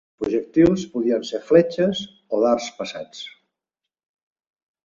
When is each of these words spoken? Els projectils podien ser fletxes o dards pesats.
Els 0.11 0.21
projectils 0.21 0.85
podien 0.93 1.27
ser 1.31 1.41
fletxes 1.51 2.01
o 2.37 2.41
dards 2.45 2.71
pesats. 2.81 3.23